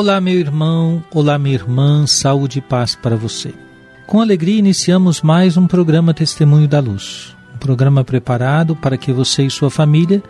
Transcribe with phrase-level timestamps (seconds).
[0.00, 3.52] Olá, meu irmão, olá, minha irmã, saúde e paz para você.
[4.06, 9.42] Com alegria iniciamos mais um programa Testemunho da Luz, um programa preparado para que você
[9.42, 10.22] e sua família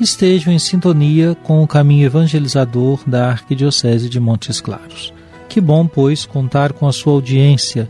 [0.00, 5.12] estejam em sintonia com o caminho evangelizador da Arquidiocese de Montes Claros.
[5.48, 7.88] Que bom, pois, contar com a sua audiência.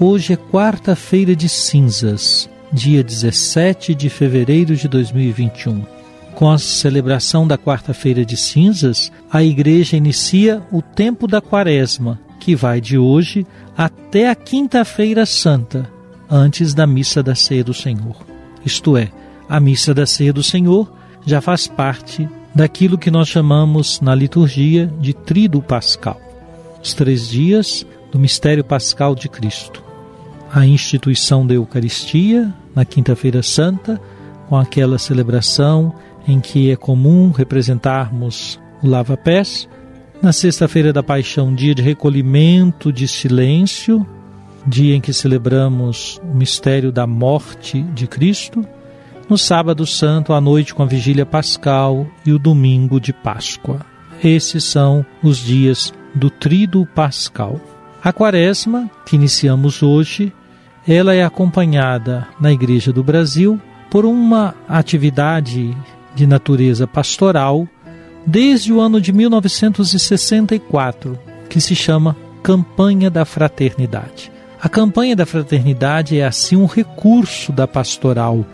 [0.00, 5.99] Hoje é quarta-feira de cinzas, dia 17 de fevereiro de 2021.
[6.40, 12.56] Com a celebração da Quarta-feira de Cinzas, a Igreja inicia o tempo da Quaresma, que
[12.56, 13.46] vai de hoje
[13.76, 15.86] até a Quinta-feira Santa,
[16.30, 18.16] antes da Missa da Ceia do Senhor.
[18.64, 19.12] Isto é,
[19.50, 20.90] a Missa da Ceia do Senhor
[21.26, 26.18] já faz parte daquilo que nós chamamos na liturgia de Tríduo Pascal
[26.82, 29.84] os três dias do mistério pascal de Cristo.
[30.50, 34.00] A instituição da Eucaristia, na Quinta-feira Santa,
[34.48, 35.94] com aquela celebração
[36.30, 39.68] em que é comum representarmos o lava-pés.
[40.22, 44.06] Na Sexta-feira da Paixão, dia de recolhimento, de silêncio,
[44.66, 48.64] dia em que celebramos o mistério da morte de Cristo.
[49.28, 53.80] No Sábado Santo, à noite, com a Vigília Pascal e o Domingo de Páscoa.
[54.22, 57.60] Esses são os dias do Tríduo Pascal.
[58.02, 60.32] A Quaresma, que iniciamos hoje,
[60.86, 63.60] ela é acompanhada na Igreja do Brasil
[63.90, 65.76] por uma atividade
[66.14, 67.66] de natureza pastoral
[68.26, 74.30] desde o ano de 1964, que se chama Campanha da Fraternidade.
[74.60, 78.44] A Campanha da Fraternidade é assim um recurso da pastoral,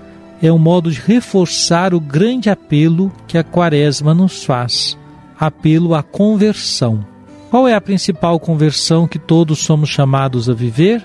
[0.41, 4.97] é um modo de reforçar o grande apelo que a Quaresma nos faz,
[5.39, 7.05] apelo à conversão.
[7.51, 11.05] Qual é a principal conversão que todos somos chamados a viver?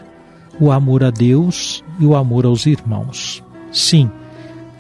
[0.60, 3.44] O amor a Deus e o amor aos irmãos.
[3.72, 4.12] Sim,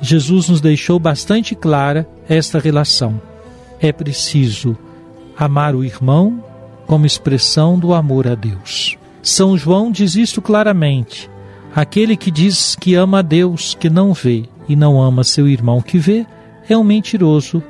[0.01, 3.21] Jesus nos deixou bastante clara esta relação.
[3.79, 4.75] É preciso
[5.37, 6.43] amar o irmão
[6.87, 8.97] como expressão do amor a Deus.
[9.21, 11.29] São João diz isto claramente.
[11.73, 15.81] Aquele que diz que ama a Deus que não vê e não ama seu irmão
[15.81, 16.25] que vê
[16.67, 17.63] é um mentiroso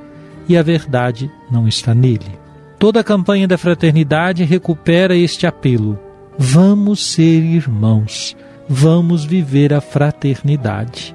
[0.48, 2.40] e a verdade não está nele.
[2.80, 6.00] Toda a campanha da fraternidade recupera este apelo.
[6.38, 8.36] Vamos ser irmãos,
[8.68, 11.14] vamos viver a fraternidade.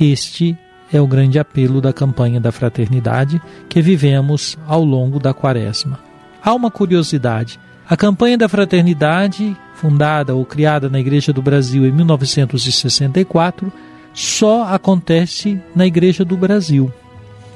[0.00, 0.56] Este
[0.92, 5.98] é o grande apelo da campanha da fraternidade que vivemos ao longo da quaresma.
[6.42, 7.58] Há uma curiosidade:
[7.88, 13.72] a campanha da fraternidade, fundada ou criada na Igreja do Brasil em 1964,
[14.12, 16.92] só acontece na Igreja do Brasil.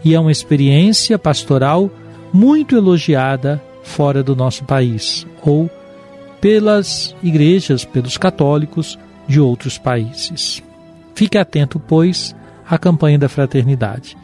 [0.05, 1.91] E é uma experiência pastoral
[2.33, 5.71] muito elogiada fora do nosso país ou
[6.41, 10.63] pelas igrejas, pelos católicos de outros países.
[11.17, 12.37] Fique atento, pois,
[12.69, 14.19] à campanha da fraternidade.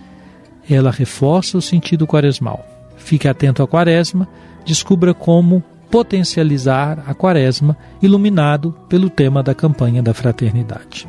[0.68, 2.66] Ela reforça o sentido quaresmal.
[2.98, 4.28] Fique atento à quaresma,
[4.62, 11.08] descubra como potencializar a quaresma, iluminado pelo tema da campanha da fraternidade.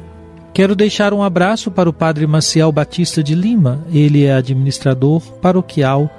[0.53, 6.09] Quero deixar um abraço para o Padre Maciel Batista de Lima, ele é administrador paroquial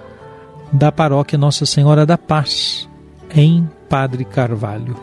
[0.70, 2.86] da paróquia Nossa Senhora da Paz,
[3.34, 4.96] em Padre Carvalho.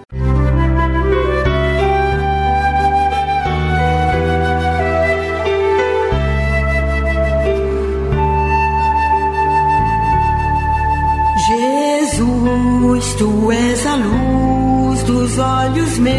[13.21, 16.17] Tu és a luz dos olhos meus.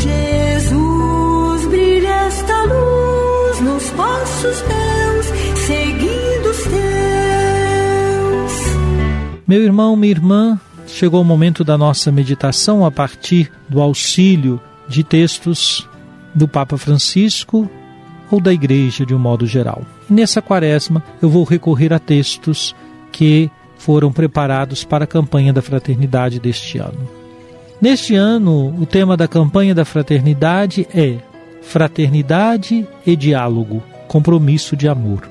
[0.00, 5.26] Jesus, brilha esta luz nos passos teus,
[5.66, 8.52] seguindo os teus.
[9.44, 15.02] Meu irmão, minha irmã, chegou o momento da nossa meditação a partir do auxílio de
[15.02, 15.84] textos
[16.32, 17.68] do Papa Francisco
[18.30, 19.82] ou da Igreja de um modo geral.
[20.08, 22.72] Nessa quaresma eu vou recorrer a textos
[23.10, 23.50] que
[23.84, 27.06] foram preparados para a campanha da fraternidade deste ano.
[27.82, 31.18] Neste ano, o tema da campanha da fraternidade é
[31.60, 35.28] Fraternidade e Diálogo Compromisso de Amor.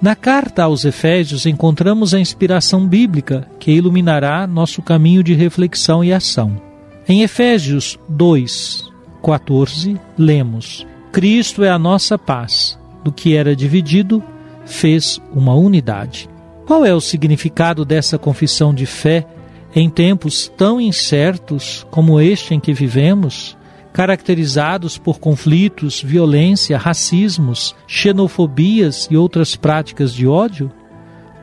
[0.00, 6.10] Na carta aos Efésios encontramos a inspiração bíblica que iluminará nosso caminho de reflexão e
[6.10, 6.58] ação.
[7.06, 8.90] Em Efésios 2,
[9.22, 14.22] 14, lemos: Cristo é a nossa paz, do que era dividido,
[14.64, 16.30] fez uma unidade.
[16.66, 19.26] Qual é o significado dessa confissão de fé
[19.74, 23.56] em tempos tão incertos como este em que vivemos,
[23.92, 30.72] caracterizados por conflitos, violência, racismos, xenofobias e outras práticas de ódio?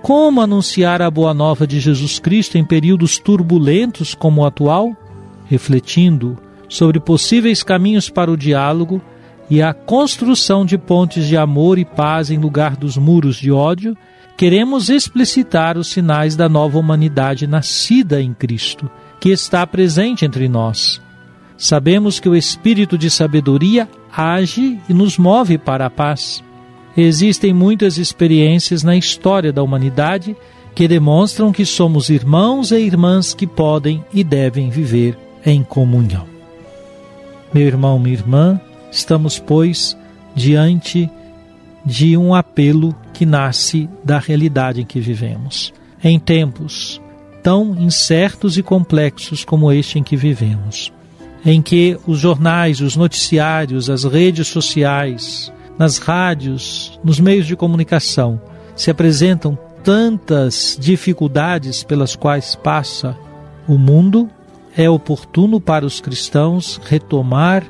[0.01, 4.91] Como anunciar a boa nova de Jesus Cristo em períodos turbulentos como o atual?
[5.45, 6.35] Refletindo
[6.67, 8.99] sobre possíveis caminhos para o diálogo
[9.49, 13.95] e a construção de pontes de amor e paz em lugar dos muros de ódio,
[14.41, 18.89] queremos explicitar os sinais da nova humanidade nascida em Cristo,
[19.19, 20.99] que está presente entre nós.
[21.55, 26.43] Sabemos que o espírito de sabedoria age e nos move para a paz.
[26.97, 30.35] Existem muitas experiências na história da humanidade
[30.73, 35.15] que demonstram que somos irmãos e irmãs que podem e devem viver
[35.45, 36.25] em comunhão.
[37.53, 38.59] Meu irmão, minha irmã,
[38.91, 39.95] estamos, pois,
[40.33, 41.07] diante
[41.85, 45.71] de um apelo que nasce da realidade em que vivemos.
[46.03, 46.99] Em tempos
[47.43, 50.91] tão incertos e complexos como este em que vivemos,
[51.45, 58.41] em que os jornais, os noticiários, as redes sociais, nas rádios, nos meios de comunicação
[58.75, 63.15] se apresentam tantas dificuldades pelas quais passa
[63.67, 64.31] o mundo,
[64.75, 67.67] é oportuno para os cristãos retomar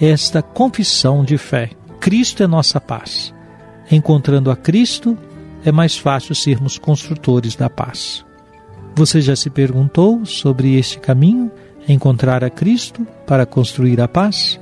[0.00, 1.72] esta confissão de fé.
[2.00, 3.33] Cristo é nossa paz.
[3.90, 5.16] Encontrando a Cristo,
[5.64, 8.24] é mais fácil sermos construtores da paz.
[8.96, 11.50] Você já se perguntou sobre este caminho?
[11.88, 14.58] Encontrar a Cristo para construir a paz?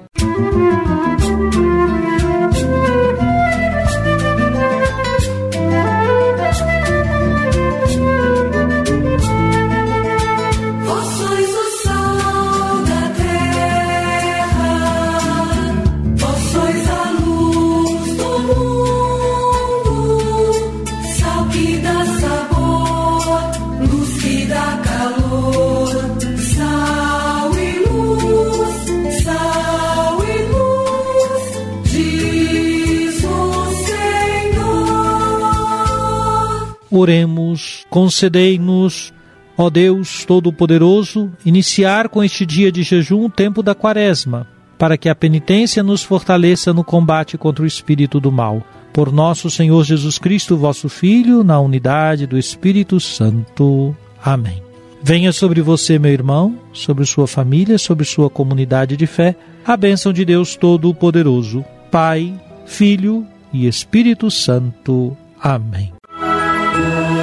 [37.02, 39.12] Oremos, concedei-nos,
[39.58, 44.46] ó Deus Todo-Poderoso, iniciar com este dia de jejum o tempo da quaresma,
[44.78, 48.62] para que a penitência nos fortaleça no combate contra o espírito do mal.
[48.92, 53.96] Por nosso Senhor Jesus Cristo, vosso Filho, na unidade do Espírito Santo.
[54.24, 54.62] Amém.
[55.02, 59.34] Venha sobre você, meu irmão, sobre sua família, sobre sua comunidade de fé,
[59.66, 62.32] a bênção de Deus Todo-Poderoso, Pai,
[62.64, 65.16] Filho e Espírito Santo.
[65.42, 65.92] Amém.
[66.74, 67.21] Lord.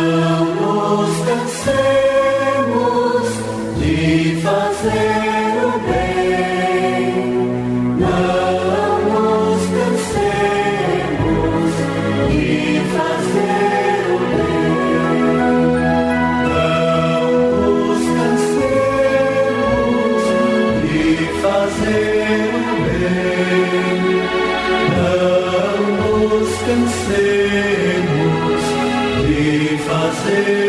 [30.12, 30.69] fazer.